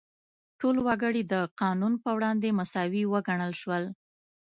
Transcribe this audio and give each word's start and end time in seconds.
ټول 0.59 0.75
وګړي 0.87 1.21
د 1.33 1.35
قانون 1.61 1.93
په 2.03 2.09
وړاندې 2.17 2.55
مساوي 2.59 3.03
وګڼل 3.13 3.51
شول. 3.61 3.83